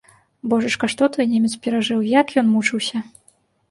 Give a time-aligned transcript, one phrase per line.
[0.53, 3.09] Божачка, што той немец перажыў, як ён мучыўся!